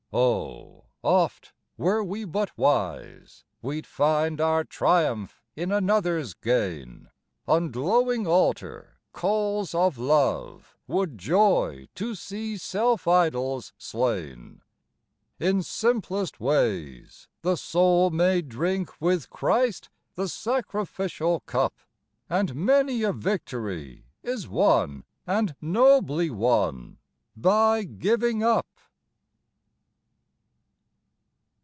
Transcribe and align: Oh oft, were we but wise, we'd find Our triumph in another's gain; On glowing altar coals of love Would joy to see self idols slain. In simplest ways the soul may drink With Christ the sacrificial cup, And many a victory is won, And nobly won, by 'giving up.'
Oh 0.13 0.87
oft, 1.05 1.53
were 1.77 2.03
we 2.03 2.25
but 2.25 2.57
wise, 2.57 3.45
we'd 3.61 3.87
find 3.87 4.41
Our 4.41 4.65
triumph 4.65 5.41
in 5.55 5.71
another's 5.71 6.33
gain; 6.33 7.07
On 7.47 7.71
glowing 7.71 8.27
altar 8.27 8.99
coals 9.13 9.73
of 9.73 9.97
love 9.97 10.75
Would 10.85 11.17
joy 11.17 11.87
to 11.95 12.13
see 12.13 12.57
self 12.57 13.07
idols 13.07 13.71
slain. 13.77 14.63
In 15.39 15.63
simplest 15.63 16.41
ways 16.41 17.29
the 17.41 17.55
soul 17.55 18.09
may 18.09 18.41
drink 18.41 18.99
With 18.99 19.29
Christ 19.29 19.87
the 20.15 20.27
sacrificial 20.27 21.39
cup, 21.45 21.73
And 22.29 22.53
many 22.53 23.03
a 23.03 23.13
victory 23.13 24.07
is 24.23 24.45
won, 24.45 25.05
And 25.25 25.55
nobly 25.61 26.29
won, 26.29 26.97
by 27.37 27.85
'giving 27.85 28.43
up.' 28.43 28.67